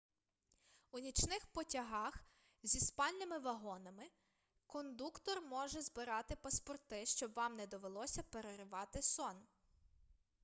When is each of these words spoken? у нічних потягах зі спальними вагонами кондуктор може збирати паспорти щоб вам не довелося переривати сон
у 0.91 0.99
нічних 0.99 1.45
потягах 1.45 2.23
зі 2.63 2.79
спальними 2.79 3.39
вагонами 3.39 4.03
кондуктор 4.67 5.41
може 5.41 5.81
збирати 5.81 6.35
паспорти 6.35 7.05
щоб 7.05 7.33
вам 7.33 7.55
не 7.55 7.67
довелося 7.67 8.23
переривати 8.23 9.01
сон 9.01 9.35